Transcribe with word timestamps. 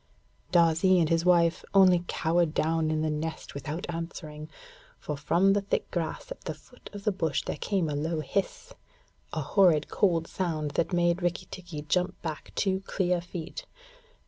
Darzee 0.51 0.97
and 0.99 1.09
his 1.09 1.25
wife 1.25 1.63
only 1.75 2.03
cowered 2.07 2.55
down 2.55 2.89
in 2.89 3.03
the 3.03 3.09
nest 3.11 3.53
without 3.53 3.85
answering, 3.87 4.49
for 4.97 5.15
from 5.15 5.53
the 5.53 5.61
thick 5.61 5.91
grass 5.91 6.31
at 6.31 6.41
the 6.41 6.55
foot 6.55 6.89
of 6.91 7.03
the 7.03 7.11
bush 7.11 7.43
there 7.43 7.57
came 7.61 7.87
a 7.87 7.93
low 7.93 8.19
hiss 8.21 8.73
a 9.31 9.41
horrid 9.41 9.89
cold 9.89 10.25
sound 10.25 10.71
that 10.71 10.91
made 10.91 11.21
Rikki 11.21 11.45
tikki 11.51 11.83
jump 11.83 12.19
back 12.23 12.51
two 12.55 12.79
clear 12.87 13.21
feet. 13.21 13.67